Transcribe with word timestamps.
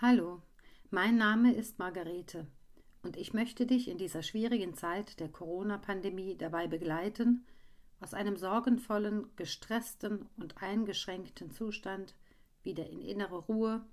Hallo, 0.00 0.40
mein 0.90 1.16
Name 1.16 1.52
ist 1.52 1.80
Margarete 1.80 2.46
und 3.02 3.16
ich 3.16 3.34
möchte 3.34 3.66
dich 3.66 3.88
in 3.88 3.98
dieser 3.98 4.22
schwierigen 4.22 4.74
Zeit 4.74 5.18
der 5.18 5.28
Corona-Pandemie 5.28 6.36
dabei 6.36 6.68
begleiten, 6.68 7.44
aus 7.98 8.14
einem 8.14 8.36
sorgenvollen, 8.36 9.26
gestressten 9.34 10.28
und 10.36 10.62
eingeschränkten 10.62 11.50
Zustand 11.50 12.14
wieder 12.62 12.88
in 12.88 13.00
innere 13.00 13.38
Ruhe, 13.38 13.84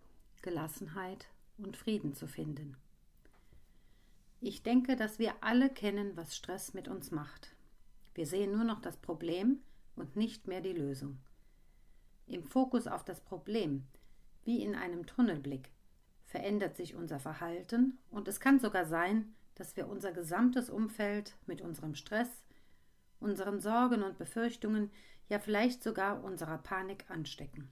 Gelassenheit 0.43 1.25
und 1.57 1.75
Frieden 1.75 2.13
zu 2.13 2.27
finden. 2.27 2.77
Ich 4.41 4.61
denke, 4.61 4.95
dass 4.95 5.17
wir 5.17 5.33
alle 5.41 5.71
kennen, 5.71 6.15
was 6.15 6.35
Stress 6.35 6.75
mit 6.75 6.87
uns 6.87 7.09
macht. 7.09 7.55
Wir 8.13 8.27
sehen 8.27 8.51
nur 8.51 8.63
noch 8.63 8.79
das 8.79 8.97
Problem 8.97 9.63
und 9.95 10.15
nicht 10.15 10.47
mehr 10.47 10.61
die 10.61 10.73
Lösung. 10.73 11.17
Im 12.27 12.43
Fokus 12.43 12.85
auf 12.85 13.03
das 13.03 13.21
Problem, 13.21 13.87
wie 14.43 14.61
in 14.61 14.75
einem 14.75 15.07
Tunnelblick, 15.07 15.71
verändert 16.25 16.75
sich 16.75 16.95
unser 16.95 17.19
Verhalten 17.19 17.97
und 18.11 18.27
es 18.27 18.39
kann 18.39 18.59
sogar 18.59 18.85
sein, 18.85 19.35
dass 19.55 19.77
wir 19.77 19.87
unser 19.87 20.11
gesamtes 20.11 20.69
Umfeld 20.69 21.35
mit 21.45 21.61
unserem 21.61 21.95
Stress, 21.95 22.29
unseren 23.19 23.59
Sorgen 23.59 24.03
und 24.03 24.17
Befürchtungen, 24.17 24.91
ja 25.29 25.39
vielleicht 25.39 25.81
sogar 25.81 26.23
unserer 26.23 26.57
Panik 26.57 27.05
anstecken. 27.09 27.71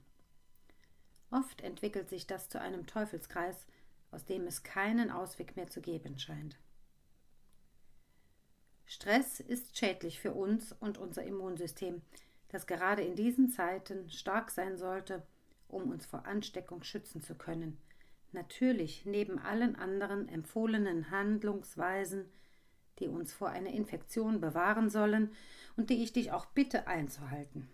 Oft 1.30 1.60
entwickelt 1.60 2.08
sich 2.08 2.26
das 2.26 2.48
zu 2.48 2.60
einem 2.60 2.86
Teufelskreis, 2.86 3.66
aus 4.10 4.24
dem 4.24 4.46
es 4.46 4.62
keinen 4.62 5.10
Ausweg 5.10 5.56
mehr 5.56 5.68
zu 5.68 5.80
geben 5.80 6.18
scheint. 6.18 6.56
Stress 8.86 9.40
ist 9.40 9.76
schädlich 9.76 10.20
für 10.20 10.32
uns 10.32 10.72
und 10.72 10.98
unser 10.98 11.24
Immunsystem, 11.24 12.02
das 12.48 12.66
gerade 12.66 13.02
in 13.02 13.16
diesen 13.16 13.50
Zeiten 13.50 14.08
stark 14.10 14.50
sein 14.50 14.76
sollte, 14.76 15.26
um 15.68 15.90
uns 15.90 16.06
vor 16.06 16.26
Ansteckung 16.26 16.82
schützen 16.82 17.20
zu 17.20 17.34
können– 17.34 17.78
natürlich 18.34 19.06
neben 19.06 19.38
allen 19.38 19.76
anderen 19.76 20.28
empfohlenen 20.28 21.10
Handlungsweisen, 21.10 22.30
die 22.98 23.08
uns 23.08 23.32
vor 23.32 23.48
einer 23.48 23.70
Infektion 23.70 24.40
bewahren 24.40 24.90
sollen 24.90 25.32
und 25.76 25.90
die 25.90 26.02
ich 26.02 26.12
dich 26.12 26.32
auch 26.32 26.46
bitte 26.46 26.86
einzuhalten. 26.86 27.68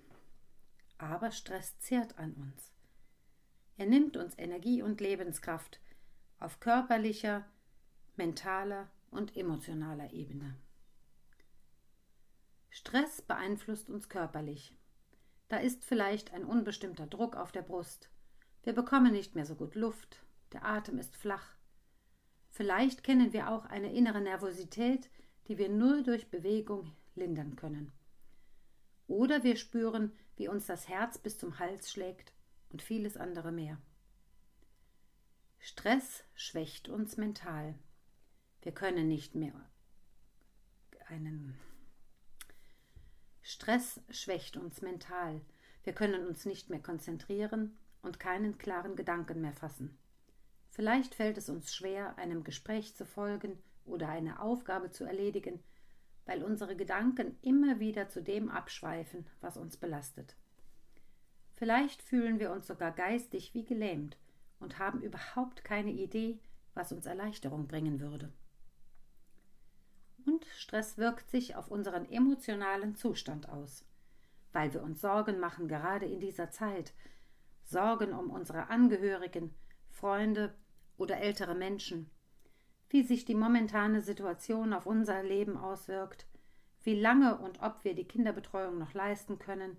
Aber 0.99 1.31
Stress 1.31 1.79
zehrt 1.79 2.19
an 2.19 2.35
uns. 2.35 2.73
Er 3.77 3.87
nimmt 3.87 4.17
uns 4.17 4.39
Energie 4.39 4.83
und 4.83 5.01
Lebenskraft 5.01 5.81
auf 6.39 6.61
körperlicher, 6.61 7.45
mentaler 8.17 8.89
und 9.11 9.37
emotionaler 9.37 10.13
Ebene. 10.13 10.55
Stress 12.71 13.23
beeinflusst 13.23 13.91
uns 13.91 14.09
körperlich. 14.09 14.75
Da 15.49 15.57
ist 15.57 15.85
vielleicht 15.85 16.33
ein 16.33 16.45
unbestimmter 16.45 17.07
Druck 17.07 17.37
auf 17.37 17.53
der 17.53 17.63
Brust. 17.63 18.11
Wir 18.63 18.73
bekommen 18.73 19.13
nicht 19.13 19.35
mehr 19.35 19.47
so 19.47 19.55
gut 19.55 19.75
Luft, 19.75 20.23
der 20.53 20.65
Atem 20.65 20.99
ist 20.99 21.17
flach. 21.17 21.57
Vielleicht 22.49 23.05
kennen 23.05 23.33
wir 23.33 23.51
auch 23.51 23.67
eine 23.67 23.93
innere 23.93 24.21
Nervosität, 24.21 25.11
die 25.49 25.59
wir 25.59 25.69
nur 25.69 26.03
durch 26.03 26.31
Bewegung 26.31 26.93
lindern 27.15 27.57
können. 27.57 27.93
Oder 29.07 29.43
wir 29.43 29.57
spüren, 29.57 30.13
wie 30.37 30.49
uns 30.49 30.67
das 30.67 30.89
Herz 30.89 31.19
bis 31.19 31.39
zum 31.39 31.59
Hals 31.59 31.91
schlägt 31.91 32.33
und 32.71 32.83
vieles 32.83 33.17
andere 33.17 33.53
mehr. 33.53 33.79
Stress 35.59 36.25
schwächt 36.35 36.89
uns 36.89 37.17
mental. 37.17 37.75
Wir 38.63 38.73
können 38.73 39.09
nicht 39.09 39.35
mehr 39.35 39.55
einen 41.11 41.59
Stress 43.43 44.01
schwächt 44.11 44.57
uns 44.57 44.81
mental. 44.81 45.41
Wir 45.83 45.93
können 45.93 46.27
uns 46.27 46.45
nicht 46.45 46.71
mehr 46.71 46.81
konzentrieren 46.81 47.77
und 48.03 48.21
keinen 48.21 48.59
klaren 48.59 48.97
Gedanken 48.97 49.41
mehr 49.41 49.53
fassen. 49.53 49.99
Vielleicht 50.81 51.15
fällt 51.15 51.37
es 51.37 51.51
uns 51.51 51.75
schwer, 51.75 52.17
einem 52.17 52.43
Gespräch 52.43 52.97
zu 52.97 53.05
folgen 53.05 53.59
oder 53.85 54.09
eine 54.09 54.41
Aufgabe 54.41 54.91
zu 54.91 55.05
erledigen, 55.05 55.63
weil 56.25 56.43
unsere 56.43 56.75
Gedanken 56.75 57.37
immer 57.43 57.81
wieder 57.81 58.09
zu 58.09 58.23
dem 58.23 58.49
abschweifen, 58.49 59.27
was 59.43 59.59
uns 59.59 59.77
belastet. 59.77 60.37
Vielleicht 61.55 62.01
fühlen 62.01 62.41
wir 62.41 62.51
uns 62.51 62.67
sogar 62.67 62.93
geistig 62.93 63.53
wie 63.53 63.67
gelähmt 63.67 64.17
und 64.59 64.79
haben 64.79 65.03
überhaupt 65.03 65.65
keine 65.65 65.91
Idee, 65.91 66.39
was 66.73 66.93
uns 66.93 67.05
Erleichterung 67.05 67.67
bringen 67.67 68.01
würde. 68.01 68.33
Und 70.25 70.47
Stress 70.47 70.97
wirkt 70.97 71.29
sich 71.29 71.57
auf 71.57 71.71
unseren 71.71 72.11
emotionalen 72.11 72.97
Zustand 72.97 73.51
aus, 73.51 73.85
weil 74.55 74.73
wir 74.73 74.83
uns 74.83 75.03
Sorgen 75.03 75.41
machen, 75.41 75.69
gerade 75.69 76.07
in 76.07 76.21
dieser 76.21 76.51
Zeit, 76.51 76.95
Sorgen 77.65 78.15
um 78.15 78.31
unsere 78.31 78.71
Angehörigen, 78.71 79.55
Freunde 79.91 80.55
oder 81.01 81.19
ältere 81.19 81.55
Menschen, 81.55 82.11
wie 82.91 83.03
sich 83.03 83.25
die 83.25 83.35
momentane 83.35 84.03
Situation 84.03 84.73
auf 84.75 84.87
unser 84.87 85.23
Leben 85.23 85.57
auswirkt, 85.57 86.27
wie 86.83 86.99
lange 86.99 87.39
und 87.39 87.63
ob 87.63 87.85
wir 87.85 87.95
die 87.95 88.05
Kinderbetreuung 88.05 88.79
noch 88.79 88.93
leisten 88.93 89.39
können. 89.39 89.77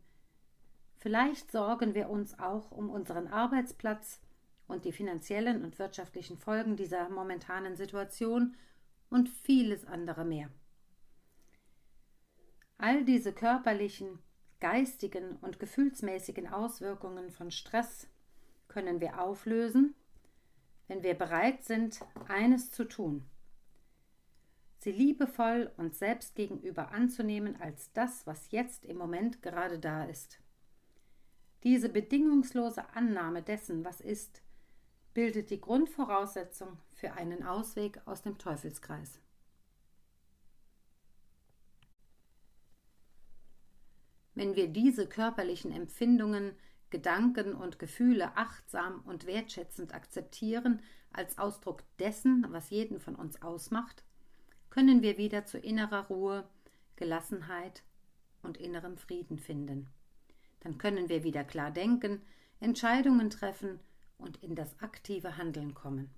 Vielleicht 0.97 1.51
sorgen 1.51 1.93
wir 1.93 2.09
uns 2.09 2.39
auch 2.39 2.71
um 2.71 2.89
unseren 2.89 3.27
Arbeitsplatz 3.27 4.19
und 4.67 4.85
die 4.85 4.91
finanziellen 4.91 5.63
und 5.63 5.77
wirtschaftlichen 5.79 6.37
Folgen 6.37 6.75
dieser 6.75 7.09
momentanen 7.09 7.75
Situation 7.75 8.55
und 9.09 9.29
vieles 9.29 9.85
andere 9.85 10.25
mehr. 10.25 10.49
All 12.77 13.03
diese 13.03 13.33
körperlichen, 13.33 14.19
geistigen 14.59 15.35
und 15.37 15.59
gefühlsmäßigen 15.59 16.47
Auswirkungen 16.47 17.29
von 17.29 17.51
Stress 17.51 18.07
können 18.67 19.01
wir 19.01 19.21
auflösen 19.21 19.95
wenn 20.91 21.03
wir 21.03 21.13
bereit 21.13 21.63
sind, 21.63 22.01
eines 22.27 22.69
zu 22.69 22.83
tun, 22.83 23.23
sie 24.79 24.91
liebevoll 24.91 25.71
uns 25.77 25.99
selbst 25.99 26.35
gegenüber 26.35 26.91
anzunehmen 26.91 27.55
als 27.61 27.93
das, 27.93 28.27
was 28.27 28.51
jetzt 28.51 28.83
im 28.83 28.97
Moment 28.97 29.41
gerade 29.41 29.79
da 29.79 30.03
ist. 30.03 30.41
Diese 31.63 31.87
bedingungslose 31.87 32.93
Annahme 32.93 33.41
dessen, 33.41 33.85
was 33.85 34.01
ist, 34.01 34.41
bildet 35.13 35.49
die 35.49 35.61
Grundvoraussetzung 35.61 36.77
für 36.89 37.13
einen 37.13 37.45
Ausweg 37.45 38.01
aus 38.03 38.21
dem 38.21 38.37
Teufelskreis. 38.37 39.21
Wenn 44.35 44.57
wir 44.57 44.67
diese 44.67 45.07
körperlichen 45.07 45.71
Empfindungen 45.71 46.53
Gedanken 46.91 47.55
und 47.55 47.79
Gefühle 47.79 48.37
achtsam 48.37 49.01
und 49.05 49.25
wertschätzend 49.25 49.93
akzeptieren 49.95 50.81
als 51.11 51.37
Ausdruck 51.37 51.83
dessen, 51.97 52.45
was 52.49 52.69
jeden 52.69 52.99
von 52.99 53.15
uns 53.15 53.41
ausmacht, 53.41 54.03
können 54.69 55.01
wir 55.01 55.17
wieder 55.17 55.45
zu 55.45 55.57
innerer 55.57 56.07
Ruhe, 56.07 56.47
Gelassenheit 56.95 57.83
und 58.43 58.57
innerem 58.57 58.97
Frieden 58.97 59.39
finden. 59.39 59.87
Dann 60.59 60.77
können 60.77 61.09
wir 61.09 61.23
wieder 61.23 61.43
klar 61.43 61.71
denken, 61.71 62.21
Entscheidungen 62.59 63.29
treffen 63.29 63.79
und 64.17 64.41
in 64.43 64.55
das 64.55 64.79
aktive 64.79 65.37
Handeln 65.37 65.73
kommen. 65.73 66.11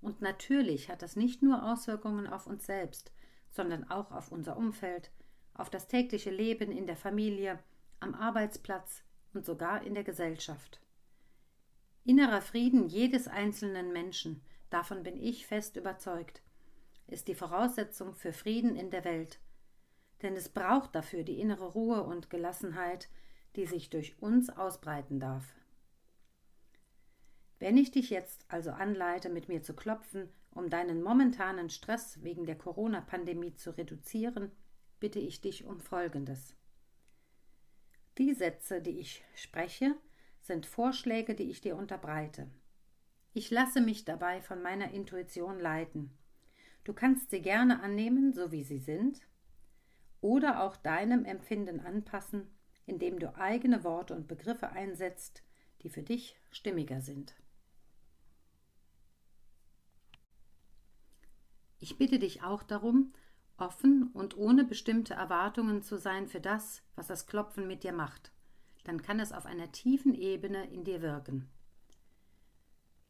Und 0.00 0.22
natürlich 0.22 0.88
hat 0.88 1.02
das 1.02 1.16
nicht 1.16 1.42
nur 1.42 1.64
Auswirkungen 1.64 2.26
auf 2.26 2.46
uns 2.46 2.66
selbst, 2.66 3.12
sondern 3.50 3.90
auch 3.90 4.12
auf 4.12 4.32
unser 4.32 4.56
Umfeld, 4.56 5.10
auf 5.54 5.70
das 5.70 5.88
tägliche 5.88 6.30
Leben 6.30 6.70
in 6.70 6.86
der 6.86 6.96
Familie, 6.96 7.58
am 8.00 8.14
Arbeitsplatz, 8.14 9.02
und 9.36 9.44
sogar 9.44 9.82
in 9.84 9.94
der 9.94 10.02
Gesellschaft. 10.02 10.80
Innerer 12.04 12.40
Frieden 12.40 12.88
jedes 12.88 13.28
einzelnen 13.28 13.92
Menschen, 13.92 14.42
davon 14.70 15.02
bin 15.02 15.16
ich 15.16 15.46
fest 15.46 15.76
überzeugt, 15.76 16.42
ist 17.06 17.28
die 17.28 17.34
Voraussetzung 17.34 18.14
für 18.14 18.32
Frieden 18.32 18.74
in 18.74 18.90
der 18.90 19.04
Welt. 19.04 19.38
Denn 20.22 20.34
es 20.34 20.48
braucht 20.48 20.94
dafür 20.94 21.22
die 21.22 21.38
innere 21.38 21.66
Ruhe 21.66 22.02
und 22.02 22.30
Gelassenheit, 22.30 23.08
die 23.54 23.66
sich 23.66 23.90
durch 23.90 24.20
uns 24.20 24.50
ausbreiten 24.50 25.20
darf. 25.20 25.54
Wenn 27.58 27.76
ich 27.76 27.90
dich 27.90 28.10
jetzt 28.10 28.44
also 28.48 28.70
anleite, 28.70 29.28
mit 29.28 29.48
mir 29.48 29.62
zu 29.62 29.74
klopfen, 29.74 30.30
um 30.50 30.70
deinen 30.70 31.02
momentanen 31.02 31.70
Stress 31.70 32.22
wegen 32.22 32.46
der 32.46 32.56
Corona-Pandemie 32.56 33.54
zu 33.54 33.76
reduzieren, 33.76 34.50
bitte 35.00 35.18
ich 35.18 35.40
dich 35.40 35.64
um 35.64 35.80
Folgendes. 35.80 36.55
Die 38.18 38.32
Sätze, 38.32 38.80
die 38.80 38.98
ich 38.98 39.22
spreche, 39.34 39.94
sind 40.40 40.64
Vorschläge, 40.64 41.34
die 41.34 41.50
ich 41.50 41.60
dir 41.60 41.76
unterbreite. 41.76 42.48
Ich 43.34 43.50
lasse 43.50 43.82
mich 43.82 44.06
dabei 44.06 44.40
von 44.40 44.62
meiner 44.62 44.92
Intuition 44.92 45.58
leiten. 45.58 46.16
Du 46.84 46.94
kannst 46.94 47.30
sie 47.30 47.42
gerne 47.42 47.82
annehmen, 47.82 48.32
so 48.32 48.52
wie 48.52 48.62
sie 48.62 48.78
sind, 48.78 49.20
oder 50.22 50.62
auch 50.62 50.76
deinem 50.76 51.24
Empfinden 51.26 51.80
anpassen, 51.80 52.48
indem 52.86 53.18
du 53.18 53.34
eigene 53.36 53.84
Worte 53.84 54.14
und 54.14 54.28
Begriffe 54.28 54.70
einsetzt, 54.70 55.42
die 55.82 55.90
für 55.90 56.02
dich 56.02 56.36
stimmiger 56.50 57.02
sind. 57.02 57.34
Ich 61.78 61.98
bitte 61.98 62.18
dich 62.18 62.42
auch 62.42 62.62
darum, 62.62 63.12
offen 63.58 64.10
und 64.12 64.36
ohne 64.36 64.64
bestimmte 64.64 65.14
Erwartungen 65.14 65.82
zu 65.82 65.98
sein 65.98 66.26
für 66.26 66.40
das, 66.40 66.82
was 66.94 67.06
das 67.06 67.26
Klopfen 67.26 67.66
mit 67.66 67.84
dir 67.84 67.92
macht, 67.92 68.30
dann 68.84 69.02
kann 69.02 69.20
es 69.20 69.32
auf 69.32 69.46
einer 69.46 69.72
tiefen 69.72 70.14
Ebene 70.14 70.66
in 70.70 70.84
dir 70.84 71.02
wirken. 71.02 71.48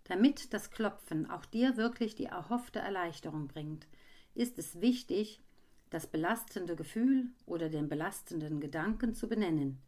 Damit 0.05 0.55
das 0.55 0.71
Klopfen 0.71 1.29
auch 1.29 1.45
dir 1.45 1.77
wirklich 1.77 2.15
die 2.15 2.27
erhoffte 2.27 2.79
Erleichterung 2.79 3.49
bringt, 3.49 3.87
ist 4.35 4.59
es 4.59 4.81
wichtig, 4.81 5.43
das 5.91 6.07
belastende 6.07 6.77
Gefühl 6.77 7.29
oder 7.45 7.69
den 7.69 7.89
belastenden 7.89 8.61
Gedanken 8.61 9.15
zu 9.15 9.29
benennen. 9.29 9.81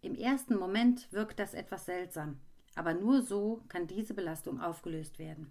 Im 0.00 0.14
ersten 0.14 0.56
Moment 0.56 1.10
wirkt 1.12 1.38
das 1.38 1.54
etwas 1.54 1.86
seltsam, 1.86 2.38
aber 2.74 2.94
nur 2.94 3.22
so 3.22 3.62
kann 3.68 3.86
diese 3.86 4.14
Belastung 4.14 4.60
aufgelöst 4.60 5.18
werden. 5.18 5.50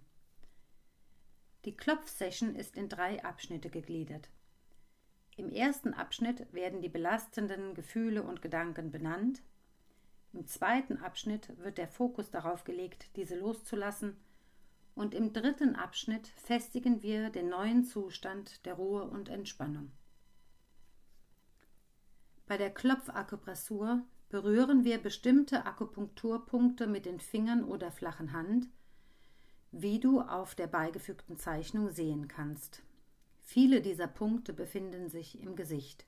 Die 1.64 1.76
Klopfsession 1.76 2.54
ist 2.54 2.76
in 2.76 2.88
drei 2.88 3.24
Abschnitte 3.24 3.70
gegliedert. 3.70 4.28
Im 5.36 5.48
ersten 5.48 5.94
Abschnitt 5.94 6.52
werden 6.52 6.80
die 6.80 6.88
belastenden 6.88 7.74
Gefühle 7.74 8.22
und 8.22 8.42
Gedanken 8.42 8.90
benannt. 8.90 9.42
Im 10.32 10.46
zweiten 10.46 10.98
Abschnitt 10.98 11.56
wird 11.58 11.78
der 11.78 11.88
Fokus 11.88 12.30
darauf 12.30 12.64
gelegt, 12.64 13.16
diese 13.16 13.36
loszulassen. 13.36 14.16
Und 14.94 15.14
im 15.14 15.32
dritten 15.32 15.74
Abschnitt 15.74 16.28
festigen 16.28 17.02
wir 17.02 17.30
den 17.30 17.48
neuen 17.48 17.84
Zustand 17.84 18.64
der 18.64 18.74
Ruhe 18.74 19.04
und 19.04 19.28
Entspannung. 19.28 19.90
Bei 22.46 22.56
der 22.56 22.70
Klopfakupressur 22.72 24.02
berühren 24.28 24.84
wir 24.84 24.98
bestimmte 24.98 25.66
Akupunkturpunkte 25.66 26.86
mit 26.86 27.06
den 27.06 27.20
Fingern 27.20 27.64
oder 27.64 27.90
flachen 27.90 28.32
Hand– 28.32 28.68
wie 29.76 29.98
du 29.98 30.20
auf 30.20 30.54
der 30.54 30.68
beigefügten 30.68 31.36
Zeichnung 31.36 31.90
sehen 31.90 32.28
kannst. 32.28 32.82
Viele 33.44 33.82
dieser 33.82 34.08
Punkte 34.08 34.52
befinden 34.52 35.08
sich 35.08 35.40
im 35.40 35.54
Gesicht. 35.54 36.06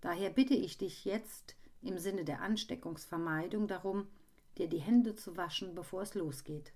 Daher 0.00 0.30
bitte 0.30 0.54
ich 0.54 0.78
dich 0.78 1.04
jetzt 1.04 1.56
im 1.80 1.98
Sinne 1.98 2.24
der 2.24 2.42
Ansteckungsvermeidung 2.42 3.66
darum, 3.66 4.06
dir 4.58 4.68
die 4.68 4.78
Hände 4.78 5.14
zu 5.14 5.36
waschen, 5.36 5.74
bevor 5.74 6.02
es 6.02 6.14
losgeht. 6.14 6.72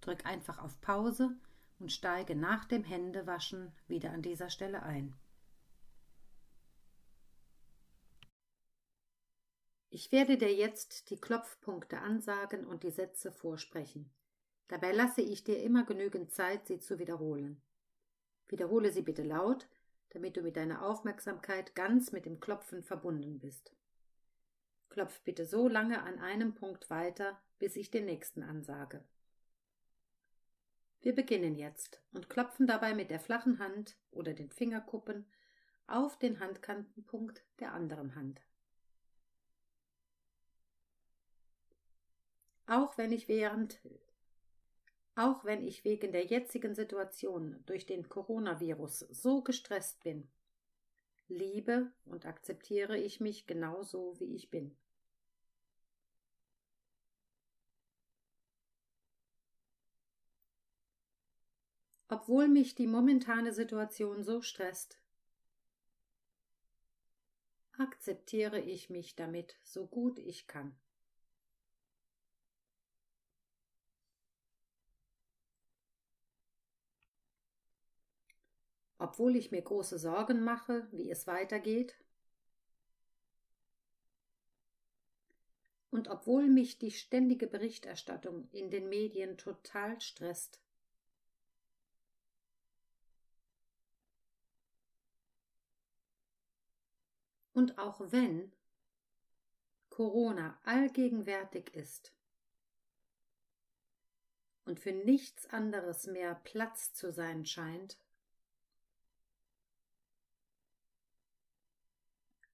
Drück 0.00 0.26
einfach 0.26 0.58
auf 0.58 0.80
Pause 0.80 1.36
und 1.78 1.92
steige 1.92 2.34
nach 2.34 2.64
dem 2.64 2.84
Händewaschen 2.84 3.72
wieder 3.86 4.10
an 4.10 4.22
dieser 4.22 4.50
Stelle 4.50 4.82
ein. 4.82 5.14
Ich 9.90 10.10
werde 10.10 10.38
dir 10.38 10.52
jetzt 10.54 11.10
die 11.10 11.20
Klopfpunkte 11.20 11.98
ansagen 11.98 12.66
und 12.66 12.82
die 12.82 12.90
Sätze 12.90 13.30
vorsprechen. 13.30 14.10
Dabei 14.68 14.92
lasse 14.92 15.20
ich 15.20 15.44
dir 15.44 15.62
immer 15.62 15.84
genügend 15.84 16.32
Zeit, 16.32 16.66
sie 16.66 16.80
zu 16.80 16.98
wiederholen. 16.98 17.60
Wiederhole 18.52 18.92
sie 18.92 19.00
bitte 19.00 19.22
laut, 19.22 19.66
damit 20.10 20.36
du 20.36 20.42
mit 20.42 20.58
deiner 20.58 20.84
Aufmerksamkeit 20.84 21.74
ganz 21.74 22.12
mit 22.12 22.26
dem 22.26 22.38
Klopfen 22.38 22.82
verbunden 22.82 23.38
bist. 23.38 23.72
Klopf 24.90 25.22
bitte 25.22 25.46
so 25.46 25.68
lange 25.68 26.02
an 26.02 26.18
einem 26.18 26.54
Punkt 26.54 26.90
weiter, 26.90 27.40
bis 27.58 27.76
ich 27.76 27.90
den 27.90 28.04
nächsten 28.04 28.42
ansage. 28.42 29.02
Wir 31.00 31.14
beginnen 31.14 31.56
jetzt 31.56 32.02
und 32.12 32.28
klopfen 32.28 32.66
dabei 32.66 32.94
mit 32.94 33.10
der 33.10 33.20
flachen 33.20 33.58
Hand 33.58 33.96
oder 34.10 34.34
den 34.34 34.50
Fingerkuppen 34.50 35.24
auf 35.86 36.18
den 36.18 36.38
Handkantenpunkt 36.38 37.42
der 37.58 37.72
anderen 37.72 38.14
Hand. 38.14 38.42
Auch 42.66 42.98
wenn 42.98 43.12
ich 43.12 43.28
während 43.28 43.80
auch 45.14 45.44
wenn 45.44 45.62
ich 45.62 45.84
wegen 45.84 46.12
der 46.12 46.24
jetzigen 46.24 46.74
Situation 46.74 47.62
durch 47.66 47.86
den 47.86 48.08
Coronavirus 48.08 49.00
so 49.10 49.42
gestresst 49.42 50.02
bin, 50.02 50.28
liebe 51.28 51.92
und 52.04 52.26
akzeptiere 52.26 52.98
ich 52.98 53.20
mich 53.20 53.46
genauso, 53.46 54.18
wie 54.18 54.34
ich 54.34 54.50
bin. 54.50 54.76
Obwohl 62.08 62.48
mich 62.48 62.74
die 62.74 62.86
momentane 62.86 63.54
Situation 63.54 64.22
so 64.22 64.42
stresst, 64.42 64.98
akzeptiere 67.78 68.60
ich 68.60 68.90
mich 68.90 69.16
damit 69.16 69.56
so 69.62 69.86
gut 69.86 70.18
ich 70.18 70.46
kann. 70.46 70.76
Obwohl 79.02 79.34
ich 79.34 79.50
mir 79.50 79.62
große 79.62 79.98
Sorgen 79.98 80.44
mache, 80.44 80.86
wie 80.92 81.10
es 81.10 81.26
weitergeht, 81.26 81.96
und 85.90 86.08
obwohl 86.08 86.48
mich 86.48 86.78
die 86.78 86.92
ständige 86.92 87.46
Berichterstattung 87.46 88.48
in 88.52 88.70
den 88.70 88.88
Medien 88.88 89.36
total 89.36 90.00
stresst. 90.00 90.60
Und 97.52 97.78
auch 97.78 98.00
wenn 98.12 98.52
Corona 99.90 100.58
allgegenwärtig 100.64 101.74
ist 101.74 102.14
und 104.64 104.80
für 104.80 104.92
nichts 104.92 105.46
anderes 105.50 106.06
mehr 106.06 106.36
Platz 106.36 106.94
zu 106.94 107.12
sein 107.12 107.44
scheint, 107.44 107.98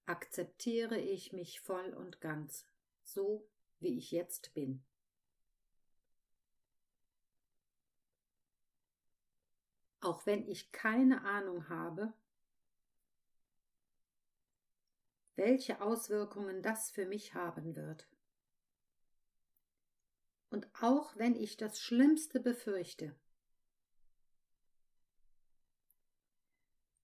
akzeptiere 0.08 0.98
ich 0.98 1.32
mich 1.32 1.60
voll 1.60 1.92
und 1.92 2.20
ganz, 2.20 2.66
so 3.02 3.46
wie 3.78 3.98
ich 3.98 4.10
jetzt 4.10 4.54
bin. 4.54 4.82
Auch 10.00 10.24
wenn 10.24 10.48
ich 10.48 10.72
keine 10.72 11.24
Ahnung 11.24 11.68
habe, 11.68 12.14
welche 15.36 15.80
Auswirkungen 15.82 16.62
das 16.62 16.90
für 16.90 17.04
mich 17.04 17.34
haben 17.34 17.76
wird. 17.76 18.08
Und 20.50 20.68
auch 20.80 21.14
wenn 21.16 21.36
ich 21.36 21.58
das 21.58 21.78
Schlimmste 21.80 22.40
befürchte 22.40 23.14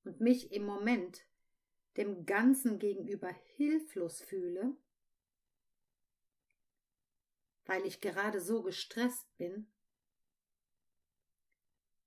und 0.04 0.20
mich 0.20 0.52
im 0.52 0.64
Moment 0.64 1.26
dem 1.96 2.26
Ganzen 2.26 2.79
gegenüber 2.79 3.32
hilflos 3.56 4.20
fühle, 4.20 4.76
weil 7.67 7.85
ich 7.87 8.00
gerade 8.00 8.41
so 8.41 8.62
gestresst 8.62 9.37
bin 9.37 9.70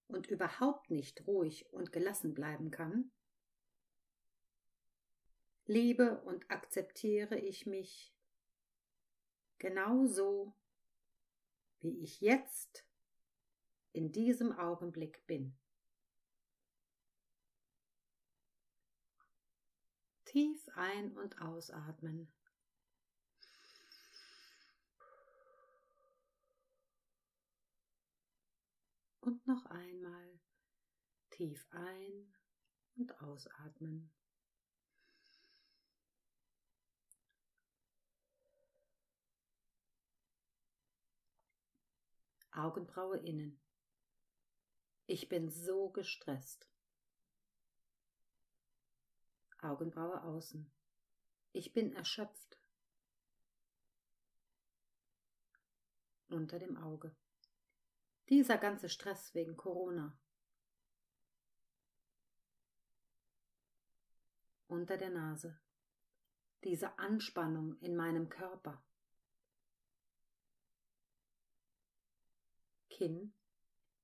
und 0.07 0.27
überhaupt 0.27 0.89
nicht 0.89 1.25
ruhig 1.27 1.71
und 1.73 1.91
gelassen 1.91 2.33
bleiben 2.33 2.71
kann, 2.71 3.11
liebe 5.65 6.21
und 6.21 6.49
akzeptiere 6.49 7.37
ich 7.37 7.65
mich 7.65 8.13
genau 9.57 10.05
so, 10.05 10.53
wie 11.79 12.01
ich 12.01 12.21
jetzt 12.21 12.85
in 13.93 14.11
diesem 14.11 14.51
Augenblick 14.51 15.25
bin. 15.27 15.57
Tief 20.37 20.69
ein- 20.75 21.17
und 21.17 21.41
ausatmen. 21.41 22.31
Und 29.21 29.47
noch 29.47 29.65
einmal 29.65 30.39
tief 31.31 31.65
ein- 31.71 32.35
und 32.97 33.19
ausatmen. 33.19 34.13
Augenbraue 42.51 43.17
innen. 43.17 43.59
Ich 45.07 45.29
bin 45.29 45.49
so 45.49 45.89
gestresst. 45.89 46.69
Augenbraue 49.59 50.23
außen. 50.23 50.71
Ich 51.51 51.73
bin 51.73 51.93
erschöpft. 51.93 52.59
Unter 56.29 56.59
dem 56.59 56.77
Auge. 56.77 57.15
Dieser 58.29 58.57
ganze 58.57 58.89
Stress 58.89 59.33
wegen 59.33 59.55
Corona. 59.55 60.17
Unter 64.67 64.97
der 64.97 65.09
Nase. 65.09 65.59
Diese 66.63 66.99
Anspannung 66.99 67.77
in 67.79 67.95
meinem 67.95 68.27
Körper. 68.27 68.83
Kinn. 72.89 73.33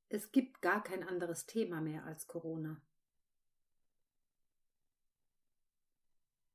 Es 0.08 0.32
gibt 0.32 0.62
gar 0.62 0.84
kein 0.84 1.04
anderes 1.04 1.46
Thema 1.46 1.82
mehr 1.82 2.06
als 2.06 2.28
Corona. 2.28 2.82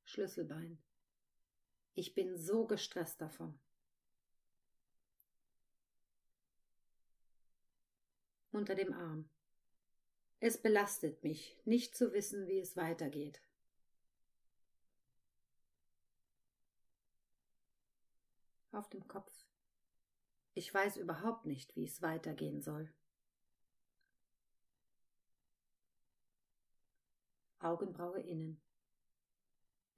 Schlüsselbein. 0.09 0.79
Ich 1.95 2.15
bin 2.15 2.37
so 2.37 2.67
gestresst 2.67 3.21
davon. 3.21 3.59
unter 8.59 8.75
dem 8.75 8.93
Arm. 8.93 9.29
Es 10.41 10.61
belastet 10.61 11.23
mich, 11.23 11.57
nicht 11.65 11.97
zu 11.97 12.13
wissen, 12.13 12.47
wie 12.47 12.61
es 12.61 12.77
weitergeht. 12.77 13.41
Auf 18.73 18.89
dem 18.91 19.07
Kopf. 19.09 19.33
Ich 20.55 20.73
weiß 20.73 20.97
überhaupt 20.97 21.47
nicht, 21.47 21.75
wie 21.77 21.85
es 21.85 22.03
weitergehen 22.03 22.61
soll. 22.61 22.93
Augenbraue 27.61 28.21
innen. 28.21 28.61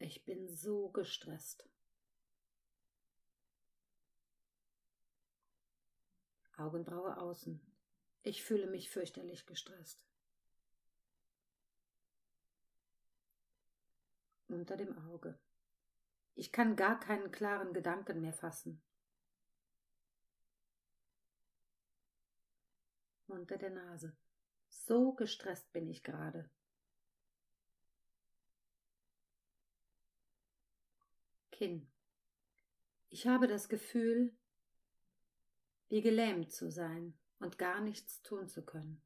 Ich 0.02 0.24
bin 0.24 0.48
so 0.48 0.88
gestresst. 0.88 1.68
Augenbraue 6.56 7.18
außen. 7.18 7.60
Ich 8.22 8.42
fühle 8.42 8.66
mich 8.66 8.88
fürchterlich 8.88 9.44
gestresst. 9.44 10.02
Unter 14.48 14.78
dem 14.78 14.96
Auge. 15.10 15.38
Ich 16.34 16.50
kann 16.50 16.76
gar 16.76 16.98
keinen 16.98 17.30
klaren 17.30 17.74
Gedanken 17.74 18.22
mehr 18.22 18.32
fassen. 18.32 18.82
Unter 23.26 23.58
der 23.58 23.70
Nase. 23.70 24.16
So 24.70 25.12
gestresst 25.12 25.70
bin 25.72 25.90
ich 25.90 26.02
gerade. 26.02 26.50
Kinn. 31.60 31.86
Ich 33.10 33.26
habe 33.26 33.46
das 33.46 33.68
Gefühl, 33.68 34.32
wie 35.90 36.00
gelähmt 36.00 36.50
zu 36.50 36.70
sein 36.70 37.12
und 37.38 37.58
gar 37.58 37.82
nichts 37.82 38.22
tun 38.22 38.48
zu 38.48 38.64
können. 38.64 39.02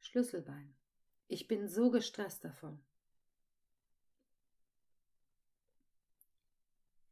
Schlüsselbein. 0.00 0.74
Ich 1.28 1.48
bin 1.48 1.68
so 1.68 1.90
gestresst 1.90 2.46
davon. 2.46 2.82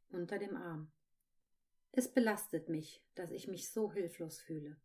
Unter 0.09 0.39
dem 0.39 0.55
Arm. 0.57 0.91
Es 1.91 2.11
belastet 2.11 2.69
mich, 2.69 3.03
dass 3.13 3.29
ich 3.29 3.47
mich 3.47 3.69
so 3.69 3.93
hilflos 3.93 4.41
fühle. 4.41 4.81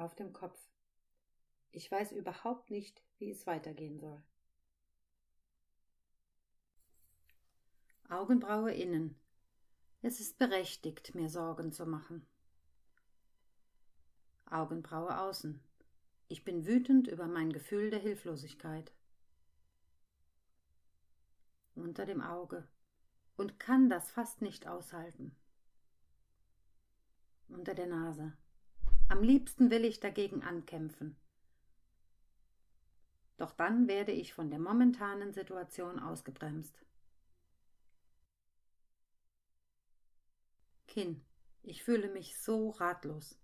Auf 0.00 0.14
dem 0.14 0.32
Kopf. 0.32 0.58
Ich 1.72 1.90
weiß 1.90 2.12
überhaupt 2.12 2.70
nicht, 2.70 3.02
wie 3.18 3.30
es 3.30 3.46
weitergehen 3.46 3.98
soll. 3.98 4.22
Augenbraue 8.08 8.72
innen. 8.72 9.14
Es 10.02 10.18
ist 10.18 10.38
berechtigt, 10.38 11.14
mir 11.14 11.28
Sorgen 11.28 11.72
zu 11.72 11.86
machen. 11.86 12.26
Augenbraue 14.46 15.20
außen. 15.20 15.62
Ich 16.26 16.42
bin 16.42 16.66
wütend 16.66 17.06
über 17.06 17.28
mein 17.28 17.52
Gefühl 17.52 17.90
der 17.90 18.00
Hilflosigkeit. 18.00 18.92
Unter 21.74 22.04
dem 22.04 22.20
Auge 22.20 22.66
und 23.36 23.58
kann 23.58 23.88
das 23.88 24.10
fast 24.10 24.42
nicht 24.42 24.66
aushalten. 24.66 25.34
Unter 27.48 27.74
der 27.74 27.86
Nase. 27.86 28.36
Am 29.10 29.24
liebsten 29.24 29.72
will 29.72 29.84
ich 29.84 29.98
dagegen 29.98 30.44
ankämpfen. 30.44 31.16
Doch 33.38 33.50
dann 33.50 33.88
werde 33.88 34.12
ich 34.12 34.32
von 34.32 34.50
der 34.50 34.60
momentanen 34.60 35.32
Situation 35.32 35.98
ausgebremst. 35.98 36.80
Kinn. 40.86 41.24
Ich 41.64 41.82
fühle 41.82 42.08
mich 42.08 42.38
so 42.40 42.70
ratlos. 42.70 43.36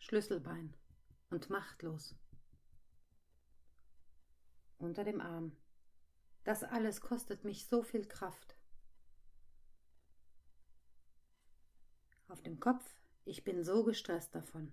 Schlüsselbein 0.00 0.74
und 1.30 1.48
machtlos. 1.48 2.14
Unter 4.76 5.02
dem 5.02 5.22
Arm. 5.22 5.56
Das 6.44 6.62
alles 6.62 7.00
kostet 7.00 7.42
mich 7.44 7.64
so 7.64 7.82
viel 7.82 8.06
Kraft. 8.06 8.54
Auf 12.28 12.42
dem 12.42 12.60
Kopf 12.60 12.84
ich 13.24 13.44
bin 13.44 13.64
so 13.64 13.84
gestresst 13.84 14.34
davon. 14.34 14.72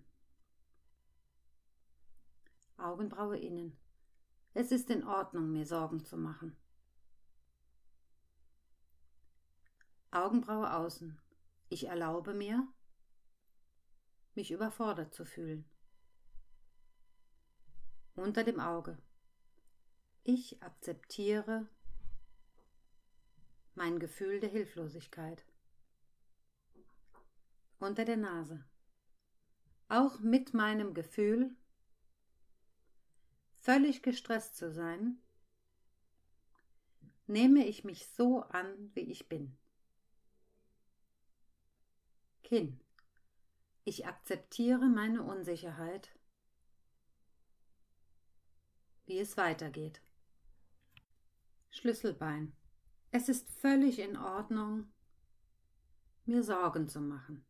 Augenbraue 2.77 3.38
innen. 3.38 3.77
Es 4.53 4.72
ist 4.72 4.89
in 4.89 5.06
Ordnung, 5.06 5.51
mir 5.51 5.65
Sorgen 5.65 6.03
zu 6.03 6.18
machen. 6.18 6.56
Augenbraue 10.12 10.74
außen. 10.74 11.20
Ich 11.70 11.86
erlaube 11.86 12.34
mir, 12.34 12.68
mich 14.34 14.51
überfordert 14.51 15.13
zu 15.13 15.24
fühlen. 15.24 15.70
Unter 18.15 18.44
dem 18.44 18.60
Auge. 18.60 18.98
Ich 20.24 20.62
akzeptiere 20.63 21.68
mein 23.75 24.00
Gefühl 24.00 24.39
der 24.39 24.50
Hilflosigkeit 24.50 25.46
unter 27.79 28.05
der 28.05 28.17
Nase. 28.17 28.63
Auch 29.88 30.19
mit 30.19 30.53
meinem 30.53 30.93
Gefühl, 30.93 31.55
völlig 33.59 34.03
gestresst 34.03 34.55
zu 34.55 34.71
sein, 34.71 35.17
nehme 37.27 37.65
ich 37.65 37.83
mich 37.83 38.07
so 38.07 38.43
an, 38.43 38.91
wie 38.93 39.12
ich 39.12 39.27
bin. 39.29 39.57
Kinn. 42.43 42.79
Ich 43.83 44.05
akzeptiere 44.05 44.88
meine 44.88 45.24
Unsicherheit, 45.24 46.12
wie 49.05 49.17
es 49.17 49.38
weitergeht. 49.38 50.01
Schlüsselbein. 51.71 52.55
Es 53.12 53.29
ist 53.29 53.50
völlig 53.50 53.98
in 54.00 54.17
Ordnung, 54.17 54.91
mir 56.25 56.43
Sorgen 56.43 56.88
zu 56.88 57.01
machen 57.01 57.49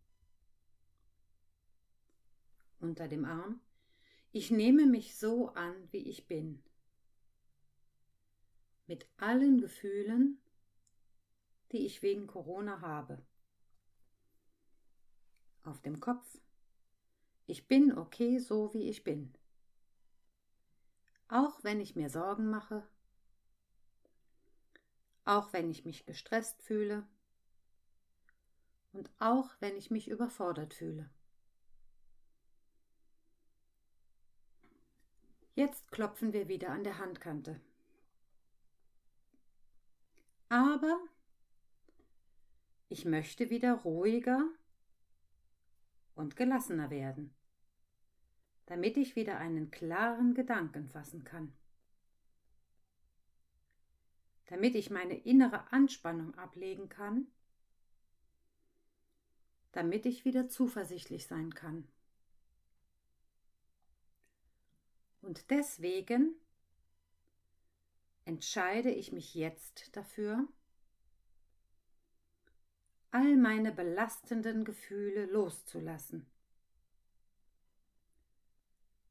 unter 2.80 3.08
dem 3.08 3.26
Arm. 3.26 3.62
Ich 4.32 4.52
nehme 4.52 4.86
mich 4.86 5.18
so 5.18 5.50
an, 5.50 5.76
wie 5.92 6.10
ich 6.10 6.28
bin. 6.28 6.64
Mit 8.88 9.08
allen 9.18 9.60
Gefühlen, 9.60 10.40
die 11.72 11.86
ich 11.86 12.02
wegen 12.02 12.28
Corona 12.28 12.82
habe. 12.82 13.24
Auf 15.64 15.82
dem 15.82 16.00
Kopf. 16.00 16.40
Ich 17.46 17.68
bin 17.68 17.98
okay 17.98 18.40
so, 18.40 18.74
wie 18.74 18.90
ich 18.90 19.04
bin. 19.04 19.34
Auch 21.28 21.64
wenn 21.64 21.80
ich 21.80 21.96
mir 21.96 22.10
Sorgen 22.10 22.50
mache, 22.50 22.88
auch 25.26 25.54
wenn 25.54 25.70
ich 25.70 25.86
mich 25.86 26.06
gestresst 26.06 26.62
fühle 26.64 27.08
und 28.92 29.12
auch 29.20 29.50
wenn 29.60 29.76
ich 29.78 29.92
mich 29.92 30.08
überfordert 30.08 30.74
fühle. 30.74 31.10
Jetzt 35.60 35.92
klopfen 35.92 36.32
wir 36.32 36.48
wieder 36.48 36.70
an 36.70 36.86
der 36.86 37.00
Handkante. 37.00 37.60
Aber 40.48 40.98
ich 42.88 43.04
möchte 43.04 43.50
wieder 43.50 43.74
ruhiger 43.74 44.42
und 46.16 46.38
gelassener 46.38 46.90
werden, 46.90 47.36
damit 48.68 48.96
ich 48.96 49.18
wieder 49.18 49.38
einen 49.38 49.70
klaren 49.70 50.34
Gedanken 50.34 50.88
fassen 50.88 51.26
kann, 51.26 51.52
damit 54.46 54.76
ich 54.76 54.90
meine 54.90 55.16
innere 55.16 55.74
Anspannung 55.74 56.36
ablegen 56.36 56.88
kann, 56.88 57.28
damit 59.74 60.06
ich 60.06 60.24
wieder 60.24 60.48
zuversichtlich 60.48 61.28
sein 61.28 61.54
kann. 61.54 61.86
Und 65.22 65.50
deswegen 65.50 66.36
entscheide 68.26 68.92
ich 68.92 69.12
mich 69.12 69.34
jetzt 69.36 69.96
dafür, 69.96 70.48
all 73.12 73.38
meine 73.38 73.72
belastenden 73.72 74.64
Gefühle 74.64 75.26
loszulassen, 75.26 76.26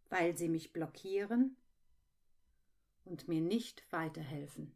weil 0.09 0.37
sie 0.37 0.49
mich 0.49 0.73
blockieren 0.73 1.57
und 3.05 3.27
mir 3.27 3.41
nicht 3.41 3.91
weiterhelfen. 3.91 4.73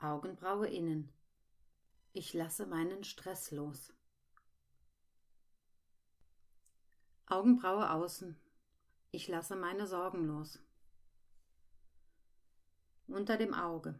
Augenbraue 0.00 0.68
innen. 0.68 1.12
Ich 2.12 2.32
lasse 2.32 2.66
meinen 2.66 3.04
Stress 3.04 3.50
los. 3.50 3.92
Augenbraue 7.30 7.90
außen. 7.90 8.36
Ich 9.10 9.28
lasse 9.28 9.54
meine 9.56 9.86
Sorgen 9.86 10.26
los. 10.26 10.60
unter 13.08 13.36
dem 13.36 13.54
Auge. 13.54 13.98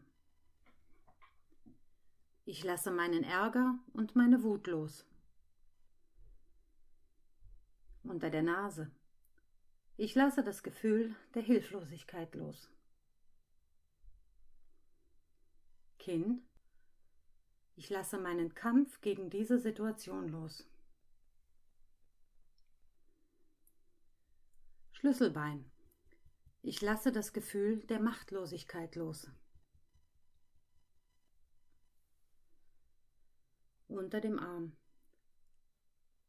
Ich 2.45 2.63
lasse 2.63 2.91
meinen 2.91 3.23
Ärger 3.23 3.77
und 3.93 4.15
meine 4.15 4.43
Wut 4.43 4.67
los. 4.67 5.05
Unter 8.03 8.29
der 8.29 8.43
Nase. 8.43 8.91
Ich 9.97 10.15
lasse 10.15 10.43
das 10.43 10.63
Gefühl 10.63 11.15
der 11.33 11.41
Hilflosigkeit 11.43 12.33
los. 12.35 12.69
Kinn. 15.97 16.43
Ich 17.75 17.89
lasse 17.89 18.17
meinen 18.17 18.53
Kampf 18.53 19.01
gegen 19.01 19.29
diese 19.29 19.59
Situation 19.59 20.29
los. 20.29 20.68
Schlüsselbein. 24.99 25.63
Ich 26.61 26.81
lasse 26.81 27.13
das 27.13 27.31
Gefühl 27.31 27.77
der 27.85 28.01
Machtlosigkeit 28.01 28.97
los. 28.97 29.31
Unter 33.87 34.19
dem 34.19 34.37
Arm. 34.37 34.75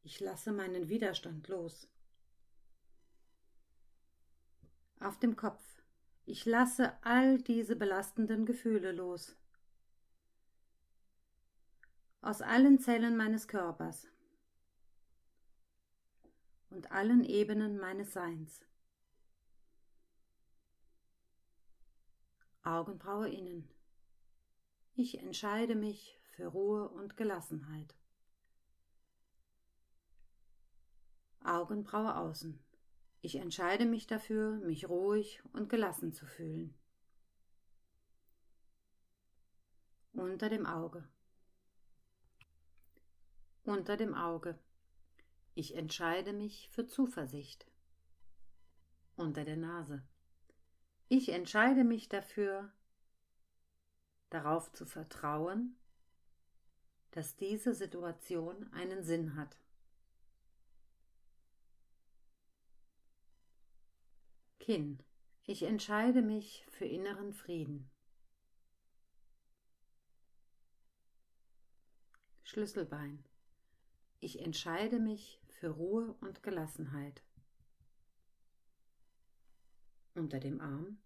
Ich 0.03 0.21
lasse 0.21 0.53
meinen 0.53 0.87
Widerstand 0.87 1.49
los. 1.49 1.89
Auf 5.01 5.19
dem 5.19 5.35
Kopf. 5.35 5.61
Ich 6.23 6.45
lasse 6.45 6.93
all 7.03 7.41
diese 7.41 7.75
belastenden 7.75 8.45
Gefühle 8.45 8.93
los. 8.93 9.35
Aus 12.21 12.41
allen 12.41 12.79
Zellen 12.79 13.17
meines 13.17 13.49
Körpers 13.49 14.10
und 16.71 16.91
allen 16.91 17.23
Ebenen 17.23 17.77
meines 17.77 18.13
Seins. 18.13 18.65
Augenbraue 22.63 23.29
innen. 23.29 23.69
Ich 24.93 25.19
entscheide 25.19 25.75
mich 25.75 26.19
für 26.35 26.47
Ruhe 26.47 26.89
und 26.89 27.17
Gelassenheit. 27.17 27.95
Augenbraue 31.43 32.15
außen. 32.15 32.63
Ich 33.21 33.35
entscheide 33.35 33.85
mich 33.85 34.07
dafür, 34.07 34.57
mich 34.59 34.87
ruhig 34.89 35.43
und 35.53 35.69
gelassen 35.69 36.13
zu 36.13 36.25
fühlen. 36.25 36.73
Unter 40.13 40.49
dem 40.49 40.65
Auge. 40.65 41.07
Unter 43.63 43.97
dem 43.97 44.13
Auge. 44.13 44.57
Ich 45.53 45.75
entscheide 45.75 46.33
mich 46.33 46.69
für 46.69 46.87
Zuversicht. 46.87 47.65
Unter 49.15 49.43
der 49.43 49.57
Nase. 49.57 50.01
Ich 51.09 51.29
entscheide 51.29 51.83
mich 51.83 52.07
dafür, 52.07 52.71
darauf 54.29 54.71
zu 54.71 54.85
vertrauen, 54.85 55.75
dass 57.11 57.35
diese 57.35 57.73
Situation 57.73 58.71
einen 58.71 59.03
Sinn 59.03 59.35
hat. 59.35 59.57
Kinn. 64.59 65.03
Ich 65.43 65.63
entscheide 65.63 66.21
mich 66.21 66.65
für 66.69 66.85
inneren 66.85 67.33
Frieden. 67.33 67.91
Schlüsselbein. 72.43 73.23
Ich 74.21 74.39
entscheide 74.39 74.99
mich 74.99 75.40
für 75.61 75.69
Ruhe 75.69 76.15
und 76.21 76.41
Gelassenheit. 76.41 77.21
Unter 80.15 80.39
dem 80.39 80.59
Arm. 80.59 80.97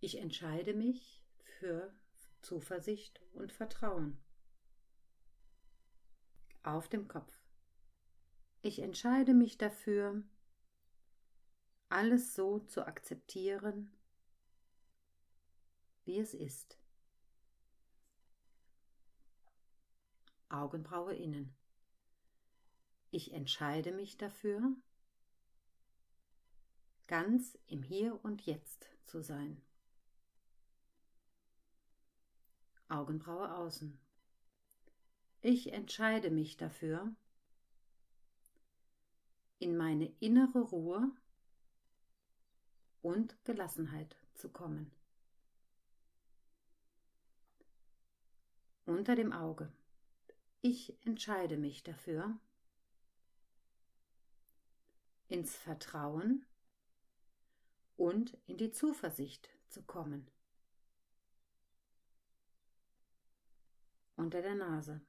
Ich 0.00 0.18
entscheide 0.18 0.74
mich 0.74 1.24
für 1.40 1.94
Zuversicht 2.42 3.22
und 3.32 3.50
Vertrauen. 3.50 4.18
Auf 6.62 6.90
dem 6.90 7.08
Kopf. 7.08 7.32
Ich 8.60 8.80
entscheide 8.80 9.32
mich 9.32 9.56
dafür, 9.56 10.22
alles 11.88 12.34
so 12.34 12.58
zu 12.58 12.86
akzeptieren, 12.86 13.96
wie 16.04 16.18
es 16.18 16.34
ist. 16.34 16.78
Augenbraue 20.50 21.14
innen. 21.14 21.57
Ich 23.10 23.32
entscheide 23.32 23.92
mich 23.92 24.18
dafür, 24.18 24.76
ganz 27.06 27.58
im 27.66 27.82
Hier 27.82 28.22
und 28.22 28.44
Jetzt 28.44 28.86
zu 29.04 29.22
sein. 29.22 29.62
Augenbraue 32.88 33.54
außen. 33.54 33.98
Ich 35.40 35.72
entscheide 35.72 36.30
mich 36.30 36.56
dafür, 36.56 37.14
in 39.58 39.76
meine 39.76 40.12
innere 40.20 40.60
Ruhe 40.60 41.10
und 43.02 43.42
Gelassenheit 43.44 44.16
zu 44.34 44.48
kommen. 44.48 44.90
Unter 48.84 49.16
dem 49.16 49.32
Auge. 49.32 49.72
Ich 50.60 50.94
entscheide 51.06 51.56
mich 51.56 51.82
dafür, 51.82 52.38
ins 55.28 55.54
Vertrauen 55.54 56.44
und 57.96 58.36
in 58.46 58.56
die 58.56 58.70
Zuversicht 58.70 59.50
zu 59.68 59.82
kommen. 59.82 60.30
Unter 64.16 64.42
der 64.42 64.54
Nase. 64.54 65.00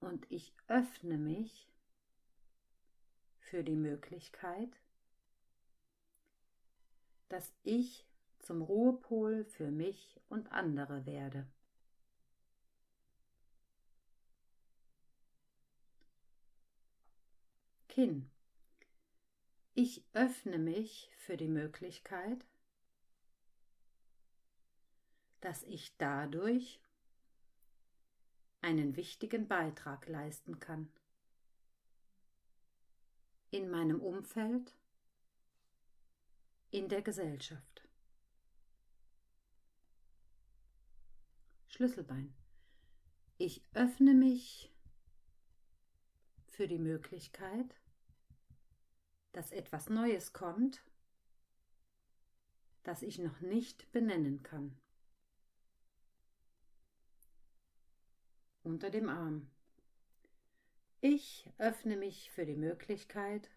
Und 0.00 0.30
ich 0.30 0.54
öffne 0.68 1.16
mich 1.16 1.72
für 3.38 3.64
die 3.64 3.76
Möglichkeit, 3.76 4.80
dass 7.28 7.52
ich 7.62 8.06
zum 8.40 8.62
Ruhepol 8.62 9.44
für 9.44 9.70
mich 9.70 10.20
und 10.28 10.50
andere 10.50 11.06
werde. 11.06 11.46
Kinn. 17.88 18.31
Ich 19.74 20.04
öffne 20.12 20.58
mich 20.58 21.10
für 21.16 21.36
die 21.36 21.48
Möglichkeit, 21.48 22.44
dass 25.40 25.62
ich 25.62 25.96
dadurch 25.96 26.80
einen 28.60 28.96
wichtigen 28.96 29.48
Beitrag 29.48 30.06
leisten 30.08 30.60
kann. 30.60 30.92
In 33.50 33.70
meinem 33.70 34.00
Umfeld 34.00 34.76
in 36.70 36.88
der 36.88 37.02
Gesellschaft. 37.02 37.88
Schlüsselbein. 41.68 42.34
Ich 43.38 43.64
öffne 43.74 44.14
mich 44.14 44.70
für 46.48 46.68
die 46.68 46.78
Möglichkeit, 46.78 47.74
dass 49.32 49.50
etwas 49.50 49.88
Neues 49.88 50.32
kommt, 50.32 50.82
das 52.82 53.02
ich 53.02 53.18
noch 53.18 53.40
nicht 53.40 53.90
benennen 53.92 54.42
kann. 54.42 54.76
Unter 58.62 58.90
dem 58.90 59.08
Arm. 59.08 59.50
Ich 61.00 61.50
öffne 61.58 61.96
mich 61.96 62.30
für 62.30 62.46
die 62.46 62.54
Möglichkeit, 62.54 63.50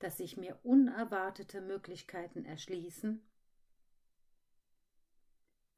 dass 0.00 0.16
sich 0.16 0.36
mir 0.36 0.58
unerwartete 0.64 1.60
Möglichkeiten 1.60 2.44
erschließen, 2.44 3.24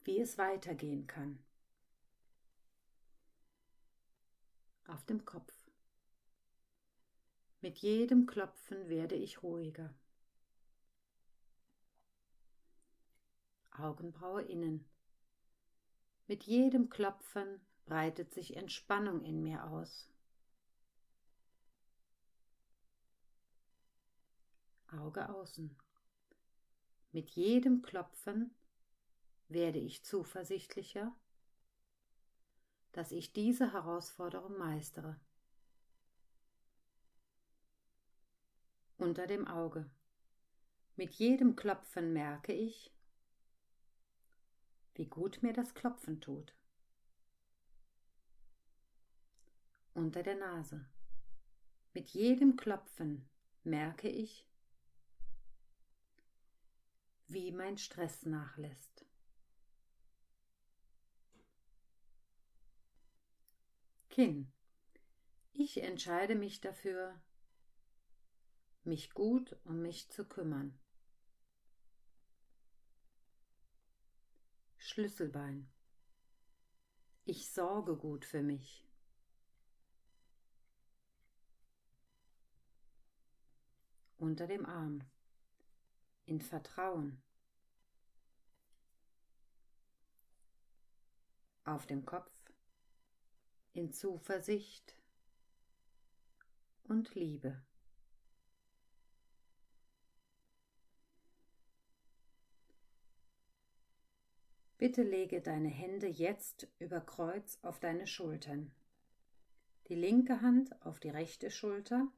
wie 0.04 0.18
es 0.18 0.38
weitergehen 0.38 1.06
kann. 1.06 1.44
Auf 4.86 5.04
dem 5.04 5.26
Kopf. 5.26 5.63
Mit 7.64 7.78
jedem 7.78 8.26
Klopfen 8.26 8.90
werde 8.90 9.14
ich 9.14 9.42
ruhiger. 9.42 9.94
Augenbraue 13.70 14.42
innen. 14.42 14.84
Mit 16.26 16.42
jedem 16.42 16.90
Klopfen 16.90 17.62
breitet 17.86 18.34
sich 18.34 18.58
Entspannung 18.58 19.24
in 19.24 19.42
mir 19.42 19.64
aus. 19.64 20.10
Auge 24.88 25.26
außen. 25.30 25.74
Mit 27.12 27.30
jedem 27.30 27.80
Klopfen 27.80 28.54
werde 29.48 29.78
ich 29.78 30.04
zuversichtlicher, 30.04 31.16
dass 32.92 33.10
ich 33.10 33.32
diese 33.32 33.72
Herausforderung 33.72 34.58
meistere. 34.58 35.18
Unter 39.04 39.26
dem 39.26 39.46
Auge. 39.46 39.84
Mit 40.96 41.16
jedem 41.16 41.56
Klopfen 41.56 42.14
merke 42.14 42.54
ich, 42.54 42.90
wie 44.94 45.04
gut 45.04 45.42
mir 45.42 45.52
das 45.52 45.74
Klopfen 45.74 46.22
tut. 46.22 46.56
Unter 49.92 50.22
der 50.22 50.36
Nase. 50.36 50.88
Mit 51.92 52.08
jedem 52.08 52.56
Klopfen 52.56 53.28
merke 53.62 54.08
ich, 54.08 54.48
wie 57.26 57.52
mein 57.52 57.76
Stress 57.76 58.24
nachlässt. 58.24 59.04
Kinn. 64.08 64.50
Ich 65.52 65.82
entscheide 65.82 66.36
mich 66.36 66.62
dafür, 66.62 67.20
mich 68.86 69.14
gut 69.14 69.56
um 69.64 69.80
mich 69.82 70.10
zu 70.10 70.24
kümmern. 70.24 70.78
Schlüsselbein. 74.76 75.68
Ich 77.24 77.50
sorge 77.50 77.96
gut 77.96 78.26
für 78.26 78.42
mich. 78.42 78.86
Unter 84.18 84.46
dem 84.46 84.66
Arm. 84.66 85.00
In 86.26 86.40
Vertrauen. 86.40 87.22
Auf 91.64 91.86
dem 91.86 92.04
Kopf. 92.04 92.30
In 93.72 93.92
Zuversicht 93.92 94.94
und 96.84 97.14
Liebe. 97.14 97.64
Bitte 104.84 105.02
lege 105.02 105.40
deine 105.40 105.70
Hände 105.70 106.08
jetzt 106.08 106.68
über 106.78 107.00
Kreuz 107.00 107.58
auf 107.62 107.80
deine 107.80 108.06
Schultern. 108.06 108.70
Die 109.88 109.94
linke 109.94 110.42
Hand 110.42 110.78
auf 110.84 111.00
die 111.00 111.08
rechte 111.08 111.50
Schulter 111.50 112.12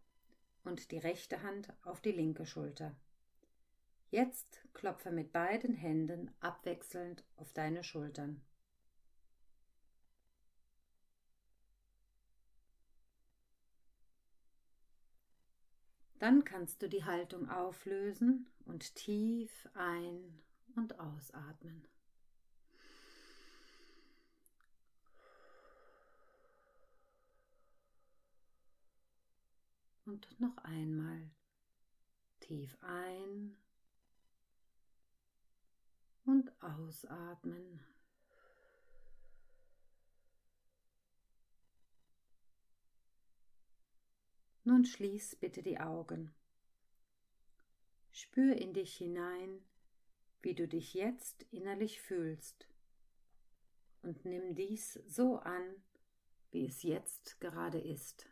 und 0.64 0.90
die 0.90 0.98
rechte 0.98 1.44
Hand 1.44 1.72
auf 1.84 2.00
die 2.00 2.10
linke 2.10 2.44
Schulter. 2.44 2.96
Jetzt 4.10 4.64
klopfe 4.74 5.12
mit 5.12 5.32
beiden 5.32 5.76
Händen 5.76 6.34
abwechselnd 6.40 7.22
auf 7.36 7.52
deine 7.52 7.84
Schultern. 7.84 8.42
Dann 16.18 16.42
kannst 16.42 16.82
du 16.82 16.88
die 16.88 17.04
Haltung 17.04 17.48
auflösen 17.48 18.50
und 18.64 18.96
tief 18.96 19.68
ein- 19.74 20.42
und 20.74 20.98
ausatmen. 20.98 21.86
Und 30.06 30.40
noch 30.40 30.56
einmal 30.58 31.30
tief 32.38 32.76
ein 32.80 33.56
und 36.24 36.50
ausatmen. 36.62 37.80
Nun 44.62 44.84
schließ 44.84 45.36
bitte 45.36 45.62
die 45.62 45.78
Augen. 45.80 46.32
Spür 48.12 48.54
in 48.56 48.74
dich 48.74 48.96
hinein, 48.96 49.60
wie 50.42 50.54
du 50.54 50.68
dich 50.68 50.94
jetzt 50.94 51.42
innerlich 51.50 52.00
fühlst, 52.00 52.68
und 54.02 54.24
nimm 54.24 54.54
dies 54.54 54.94
so 55.04 55.38
an, 55.40 55.82
wie 56.52 56.66
es 56.66 56.84
jetzt 56.84 57.40
gerade 57.40 57.80
ist. 57.80 58.28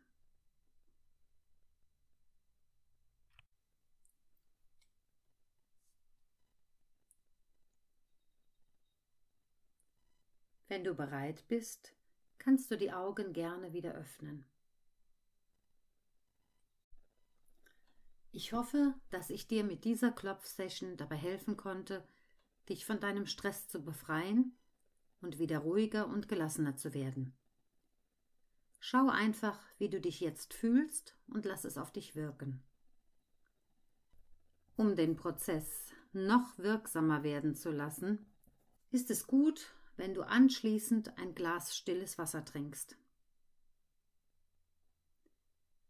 Wenn 10.75 10.83
du 10.83 10.95
bereit 10.97 11.47
bist, 11.47 11.95
kannst 12.39 12.69
du 12.69 12.77
die 12.77 12.91
Augen 12.91 13.33
gerne 13.33 13.73
wieder 13.73 13.95
öffnen. 13.95 14.45
Ich 18.33 18.53
hoffe, 18.53 18.93
dass 19.11 19.31
ich 19.31 19.47
dir 19.47 19.63
mit 19.63 19.85
dieser 19.85 20.11
Klopfsession 20.11 20.97
dabei 20.97 21.15
helfen 21.15 21.57
konnte, 21.57 22.05
dich 22.69 22.87
von 22.87 22.99
deinem 22.99 23.27
Stress 23.27 23.69
zu 23.69 23.85
befreien 23.85 24.59
und 25.21 25.39
wieder 25.39 25.61
ruhiger 25.61 26.09
und 26.09 26.27
gelassener 26.27 26.75
zu 26.75 26.93
werden. 26.93 27.37
Schau 28.81 29.09
einfach, 29.09 29.61
wie 29.79 29.91
du 29.91 30.01
dich 30.01 30.19
jetzt 30.19 30.55
fühlst 30.55 31.17
und 31.29 31.45
lass 31.45 31.65
es 31.65 31.79
auf 31.79 31.93
dich 31.93 32.17
wirken. 32.17 32.65
Um 34.75 34.97
den 34.97 35.15
Prozess 35.15 35.93
noch 36.13 36.59
wirksamer 36.59 37.23
werden 37.23 37.55
zu 37.55 37.71
lassen, 37.71 38.27
ist 38.91 39.13
es 39.13 39.29
gut, 39.29 39.73
wenn 39.97 40.15
du 40.15 40.23
anschließend 40.23 41.19
ein 41.19 41.35
Glas 41.35 41.77
stilles 41.77 42.19
Wasser 42.19 42.45
trinkst. 42.45 42.97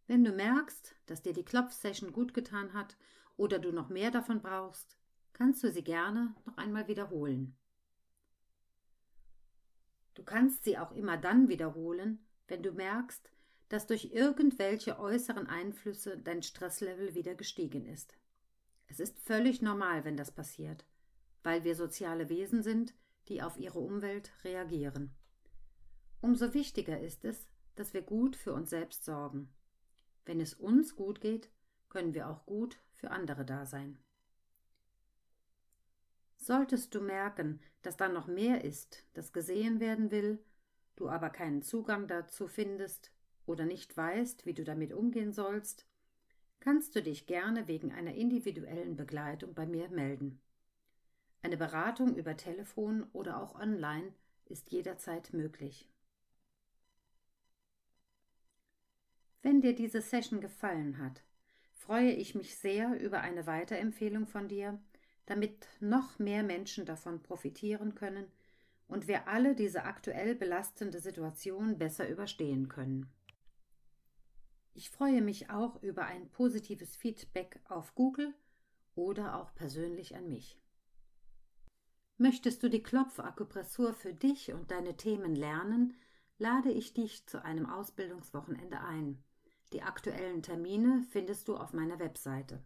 Wenn 0.06 0.22
du 0.24 0.32
merkst, 0.32 0.94
dass 1.06 1.22
dir 1.22 1.32
die 1.32 1.44
Klopfsession 1.44 2.12
gut 2.12 2.34
getan 2.34 2.74
hat 2.74 2.96
oder 3.36 3.58
du 3.58 3.72
noch 3.72 3.88
mehr 3.88 4.10
davon 4.10 4.42
brauchst, 4.42 4.98
kannst 5.32 5.64
du 5.64 5.72
sie 5.72 5.82
gerne 5.82 6.34
noch 6.44 6.56
einmal 6.58 6.88
wiederholen. 6.88 7.56
Du 10.14 10.22
kannst 10.22 10.64
sie 10.64 10.78
auch 10.78 10.92
immer 10.92 11.16
dann 11.16 11.48
wiederholen, 11.48 12.24
wenn 12.46 12.62
du 12.62 12.72
merkst, 12.72 13.30
dass 13.68 13.86
durch 13.86 14.12
irgendwelche 14.12 14.98
äußeren 14.98 15.46
Einflüsse 15.46 16.18
dein 16.18 16.42
Stresslevel 16.42 17.14
wieder 17.14 17.34
gestiegen 17.34 17.86
ist. 17.86 18.14
Es 18.86 19.00
ist 19.00 19.18
völlig 19.18 19.62
normal, 19.62 20.04
wenn 20.04 20.16
das 20.16 20.30
passiert, 20.30 20.84
weil 21.42 21.64
wir 21.64 21.74
soziale 21.74 22.28
Wesen 22.28 22.62
sind, 22.62 22.94
die 23.28 23.42
auf 23.42 23.56
ihre 23.56 23.78
Umwelt 23.78 24.32
reagieren. 24.44 25.14
Umso 26.20 26.54
wichtiger 26.54 27.00
ist 27.00 27.24
es, 27.24 27.48
dass 27.74 27.94
wir 27.94 28.02
gut 28.02 28.36
für 28.36 28.52
uns 28.52 28.70
selbst 28.70 29.04
sorgen. 29.04 29.52
Wenn 30.24 30.40
es 30.40 30.54
uns 30.54 30.96
gut 30.96 31.20
geht, 31.20 31.50
können 31.88 32.14
wir 32.14 32.28
auch 32.28 32.46
gut 32.46 32.78
für 32.92 33.10
andere 33.10 33.44
da 33.44 33.66
sein. 33.66 33.98
Solltest 36.36 36.94
du 36.94 37.00
merken, 37.00 37.60
dass 37.82 37.96
da 37.96 38.08
noch 38.08 38.26
mehr 38.26 38.64
ist, 38.64 39.04
das 39.14 39.32
gesehen 39.32 39.80
werden 39.80 40.10
will, 40.10 40.44
du 40.96 41.08
aber 41.08 41.30
keinen 41.30 41.62
Zugang 41.62 42.06
dazu 42.06 42.48
findest 42.48 43.12
oder 43.46 43.64
nicht 43.64 43.96
weißt, 43.96 44.46
wie 44.46 44.54
du 44.54 44.64
damit 44.64 44.92
umgehen 44.92 45.32
sollst, 45.32 45.86
kannst 46.60 46.96
du 46.96 47.02
dich 47.02 47.26
gerne 47.26 47.68
wegen 47.68 47.92
einer 47.92 48.14
individuellen 48.14 48.96
Begleitung 48.96 49.54
bei 49.54 49.66
mir 49.66 49.88
melden. 49.90 50.40
Eine 51.44 51.58
Beratung 51.58 52.16
über 52.16 52.38
Telefon 52.38 53.06
oder 53.12 53.42
auch 53.42 53.54
online 53.60 54.14
ist 54.46 54.72
jederzeit 54.72 55.34
möglich. 55.34 55.90
Wenn 59.42 59.60
dir 59.60 59.74
diese 59.74 60.00
Session 60.00 60.40
gefallen 60.40 60.96
hat, 60.96 61.22
freue 61.74 62.12
ich 62.12 62.34
mich 62.34 62.56
sehr 62.56 62.98
über 62.98 63.20
eine 63.20 63.46
Weiterempfehlung 63.46 64.26
von 64.26 64.48
dir, 64.48 64.80
damit 65.26 65.68
noch 65.80 66.18
mehr 66.18 66.42
Menschen 66.42 66.86
davon 66.86 67.22
profitieren 67.22 67.94
können 67.94 68.24
und 68.88 69.06
wir 69.06 69.28
alle 69.28 69.54
diese 69.54 69.84
aktuell 69.84 70.34
belastende 70.34 70.98
Situation 70.98 71.76
besser 71.76 72.08
überstehen 72.08 72.68
können. 72.68 73.12
Ich 74.72 74.88
freue 74.88 75.20
mich 75.20 75.50
auch 75.50 75.82
über 75.82 76.06
ein 76.06 76.30
positives 76.30 76.96
Feedback 76.96 77.60
auf 77.68 77.94
Google 77.94 78.32
oder 78.94 79.36
auch 79.38 79.54
persönlich 79.54 80.16
an 80.16 80.26
mich. 80.30 80.58
Möchtest 82.16 82.62
du 82.62 82.70
die 82.70 82.82
Klopfakupressur 82.82 83.92
für 83.92 84.14
dich 84.14 84.52
und 84.52 84.70
deine 84.70 84.96
Themen 84.96 85.34
lernen, 85.34 85.94
lade 86.38 86.70
ich 86.70 86.94
dich 86.94 87.26
zu 87.26 87.42
einem 87.44 87.66
Ausbildungswochenende 87.66 88.80
ein. 88.80 89.22
Die 89.72 89.82
aktuellen 89.82 90.42
Termine 90.42 91.04
findest 91.10 91.48
du 91.48 91.56
auf 91.56 91.72
meiner 91.72 91.98
Webseite. 91.98 92.62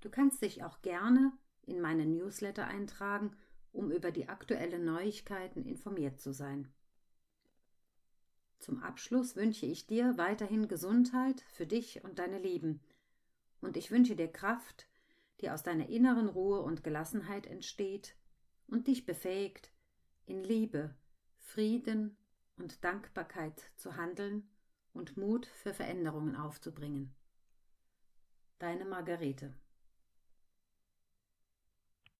Du 0.00 0.08
kannst 0.08 0.42
dich 0.42 0.64
auch 0.64 0.80
gerne 0.80 1.32
in 1.66 1.80
meine 1.80 2.06
Newsletter 2.06 2.66
eintragen, 2.66 3.36
um 3.72 3.90
über 3.90 4.10
die 4.10 4.28
aktuellen 4.28 4.84
Neuigkeiten 4.84 5.64
informiert 5.64 6.20
zu 6.20 6.32
sein. 6.32 6.72
Zum 8.58 8.82
Abschluss 8.82 9.36
wünsche 9.36 9.66
ich 9.66 9.86
dir 9.86 10.16
weiterhin 10.16 10.68
Gesundheit 10.68 11.42
für 11.52 11.66
dich 11.66 12.04
und 12.04 12.18
deine 12.18 12.38
Lieben, 12.38 12.80
und 13.60 13.76
ich 13.76 13.90
wünsche 13.90 14.16
dir 14.16 14.28
Kraft, 14.28 14.88
die 15.40 15.50
aus 15.50 15.62
deiner 15.62 15.88
inneren 15.88 16.28
Ruhe 16.28 16.60
und 16.60 16.82
Gelassenheit 16.84 17.46
entsteht, 17.46 18.16
und 18.68 18.86
dich 18.86 19.06
befähigt, 19.06 19.72
in 20.26 20.44
Liebe, 20.44 20.94
Frieden 21.38 22.16
und 22.56 22.82
Dankbarkeit 22.84 23.62
zu 23.76 23.96
handeln 23.96 24.48
und 24.92 25.16
Mut 25.16 25.46
für 25.46 25.74
Veränderungen 25.74 26.36
aufzubringen. 26.36 27.14
Deine 28.58 28.84
Margarete 28.84 29.54